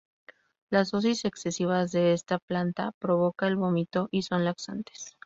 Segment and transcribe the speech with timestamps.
[0.71, 5.15] Las dosis excesivas de esta planta provoca el vómito y son laxantes.